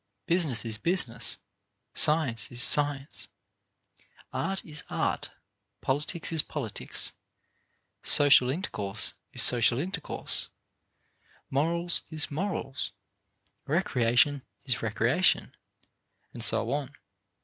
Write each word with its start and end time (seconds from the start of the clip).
Business 0.25 0.65
is 0.65 0.79
business, 0.79 1.37
science 1.93 2.51
is 2.51 2.63
science, 2.63 3.27
art 4.33 4.65
is 4.65 4.83
art, 4.89 5.29
politics 5.79 6.31
is 6.31 6.41
politics, 6.41 7.13
social 8.01 8.49
intercourse 8.49 9.13
is 9.31 9.43
social 9.43 9.77
intercourse, 9.77 10.49
morals 11.51 12.01
is 12.09 12.31
morals, 12.31 12.93
recreation 13.67 14.41
is 14.65 14.81
recreation, 14.81 15.53
and 16.33 16.43
so 16.43 16.71
on. 16.71 16.89